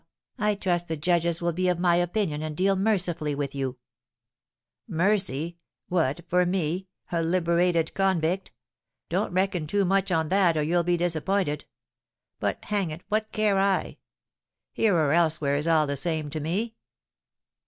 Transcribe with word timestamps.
Well, 0.39 0.47
I 0.47 0.55
trust 0.55 0.87
the 0.87 0.97
judges 0.97 1.43
will 1.43 1.53
be 1.53 1.67
of 1.69 1.77
my 1.77 1.97
opinion 1.97 2.41
and 2.41 2.57
deal 2.57 2.75
mercifully 2.75 3.35
with 3.35 3.53
you." 3.53 3.77
"Mercy! 4.87 5.59
What, 5.89 6.21
for 6.27 6.43
me, 6.43 6.87
a 7.11 7.21
liberated 7.21 7.93
convict? 7.93 8.51
Don't 9.09 9.31
reckon 9.31 9.67
too 9.67 9.85
much 9.85 10.11
on 10.11 10.29
that 10.29 10.57
or 10.57 10.63
you'll 10.63 10.81
be 10.83 10.97
disappointed. 10.97 11.65
But, 12.39 12.65
hang 12.65 12.89
it, 12.89 13.03
what 13.09 13.31
care 13.31 13.59
I? 13.59 13.99
Here 14.73 14.95
or 14.95 15.13
elsewhere 15.13 15.55
is 15.55 15.67
all 15.67 15.85
the 15.85 15.95
same 15.95 16.31
to 16.31 16.39
me! 16.39 16.73